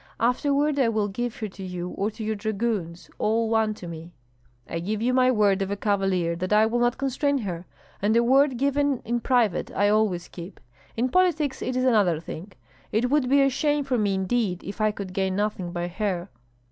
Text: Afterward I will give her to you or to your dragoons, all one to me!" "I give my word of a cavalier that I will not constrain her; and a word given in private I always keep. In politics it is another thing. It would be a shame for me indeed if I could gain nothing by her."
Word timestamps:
Afterward 0.19 0.79
I 0.79 0.89
will 0.89 1.09
give 1.09 1.35
her 1.41 1.47
to 1.49 1.63
you 1.63 1.89
or 1.89 2.09
to 2.09 2.23
your 2.23 2.33
dragoons, 2.33 3.11
all 3.19 3.51
one 3.51 3.75
to 3.75 3.87
me!" 3.87 4.09
"I 4.67 4.79
give 4.79 4.99
my 5.13 5.29
word 5.29 5.61
of 5.61 5.69
a 5.69 5.75
cavalier 5.75 6.35
that 6.37 6.51
I 6.51 6.65
will 6.65 6.79
not 6.79 6.97
constrain 6.97 7.37
her; 7.37 7.67
and 8.01 8.17
a 8.17 8.23
word 8.23 8.57
given 8.57 9.03
in 9.05 9.19
private 9.19 9.69
I 9.69 9.89
always 9.89 10.27
keep. 10.27 10.59
In 10.97 11.09
politics 11.09 11.61
it 11.61 11.75
is 11.75 11.83
another 11.85 12.19
thing. 12.19 12.51
It 12.91 13.11
would 13.11 13.29
be 13.29 13.43
a 13.43 13.49
shame 13.51 13.83
for 13.83 13.99
me 13.99 14.15
indeed 14.15 14.63
if 14.63 14.81
I 14.81 14.89
could 14.89 15.13
gain 15.13 15.35
nothing 15.35 15.71
by 15.71 15.87
her." 15.87 16.29